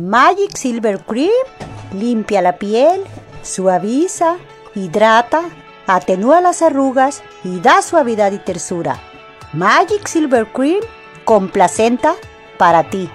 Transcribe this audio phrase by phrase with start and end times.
[0.00, 1.28] Magic Silver Cream
[1.92, 3.04] limpia la piel,
[3.42, 4.38] suaviza,
[4.74, 5.42] hidrata,
[5.86, 8.98] atenúa las arrugas y da suavidad y tersura.
[9.52, 10.80] Magic Silver Cream
[11.26, 12.14] complacenta
[12.56, 13.10] para ti.